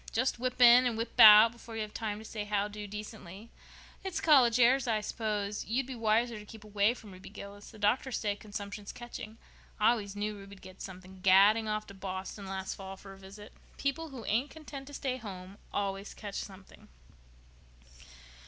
[0.11, 3.51] "Just whip in and whip out before you have time to say how do decently.
[4.03, 5.63] It's college airs, I s'pose.
[5.63, 7.69] You'd be wiser to keep away from Ruby Gillis.
[7.69, 9.37] The doctors say consumption's catching.
[9.79, 13.53] I always knew Ruby'd get something, gadding off to Boston last fall for a visit.
[13.77, 16.87] People who ain't content to stay home always catch something."